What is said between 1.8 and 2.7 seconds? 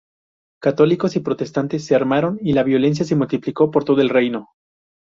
se armaron, y la